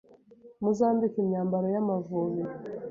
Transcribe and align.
muzambike 0.61 1.17
imyambaro 1.21 1.65
y'Amavubi 1.73 2.43